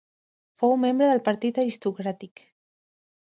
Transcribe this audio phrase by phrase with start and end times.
[0.61, 2.45] Fou membre del partit aristocràtic.